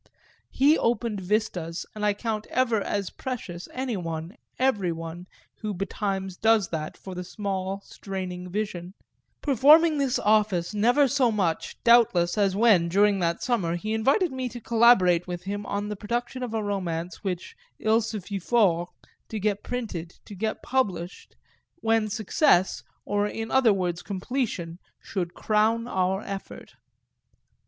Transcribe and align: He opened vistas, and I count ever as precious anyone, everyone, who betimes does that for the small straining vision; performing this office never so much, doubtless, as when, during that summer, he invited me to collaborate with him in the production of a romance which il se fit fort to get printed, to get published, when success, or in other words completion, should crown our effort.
He 0.49 0.79
opened 0.79 1.21
vistas, 1.21 1.85
and 1.93 2.03
I 2.03 2.15
count 2.15 2.47
ever 2.47 2.81
as 2.81 3.11
precious 3.11 3.67
anyone, 3.71 4.35
everyone, 4.57 5.27
who 5.59 5.75
betimes 5.75 6.37
does 6.37 6.69
that 6.69 6.97
for 6.97 7.13
the 7.13 7.23
small 7.23 7.81
straining 7.85 8.49
vision; 8.49 8.95
performing 9.43 9.99
this 9.99 10.17
office 10.17 10.73
never 10.73 11.07
so 11.07 11.31
much, 11.31 11.77
doubtless, 11.83 12.35
as 12.35 12.55
when, 12.55 12.89
during 12.89 13.19
that 13.19 13.43
summer, 13.43 13.75
he 13.75 13.93
invited 13.93 14.31
me 14.31 14.49
to 14.49 14.59
collaborate 14.59 15.27
with 15.27 15.43
him 15.43 15.67
in 15.71 15.89
the 15.89 15.95
production 15.95 16.41
of 16.41 16.55
a 16.55 16.63
romance 16.63 17.23
which 17.23 17.55
il 17.77 18.01
se 18.01 18.21
fit 18.21 18.41
fort 18.41 18.89
to 19.29 19.39
get 19.39 19.61
printed, 19.61 20.15
to 20.25 20.33
get 20.33 20.63
published, 20.63 21.35
when 21.75 22.09
success, 22.09 22.81
or 23.05 23.27
in 23.27 23.51
other 23.51 23.71
words 23.71 24.01
completion, 24.01 24.79
should 24.99 25.35
crown 25.35 25.87
our 25.87 26.23
effort. 26.23 26.73